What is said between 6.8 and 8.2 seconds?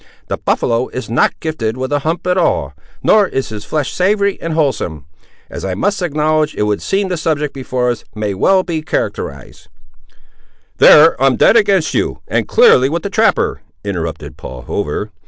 seem the subject before us